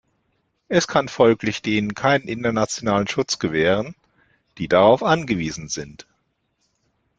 Es 0.67 0.87
kann 0.87 1.09
folglich 1.09 1.61
denen 1.61 1.93
keinen 1.93 2.27
internationalen 2.27 3.07
Schutz 3.07 3.37
gewähren, 3.37 3.93
die 4.57 4.67
darauf 4.67 5.03
angewiesen 5.03 5.67
sind. 5.69 6.07